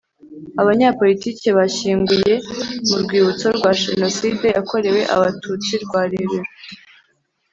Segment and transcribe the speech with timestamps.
[0.61, 2.33] Abanyapolitiki bashyinguye
[2.87, 6.49] mu Rwibutso rwa Jenoside yakorewe Abatutsi rwa Rebero